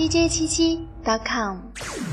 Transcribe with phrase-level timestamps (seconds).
[0.00, 2.09] dj 七七 .com。